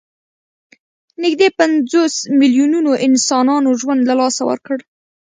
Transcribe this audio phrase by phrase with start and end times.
[1.23, 4.77] نږدې پنځوس میلیونو انسانانو ژوند له لاسه ورکړ.